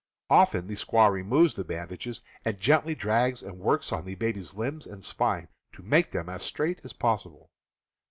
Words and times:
Often 0.31 0.65
the 0.65 0.73
squaw 0.73 1.11
removes 1.11 1.53
the 1.53 1.63
bandages 1.63 2.21
and 2.43 2.59
gently 2.59 2.95
drags 2.95 3.43
and 3.43 3.59
works 3.59 3.91
on 3.91 4.03
the 4.03 4.15
baby's 4.15 4.55
limbs 4.55 4.87
and 4.87 5.05
spine 5.05 5.47
to 5.73 5.83
make 5.83 6.11
them 6.11 6.27
as 6.27 6.41
straight 6.41 6.79
as 6.83 6.91
possible. 6.91 7.51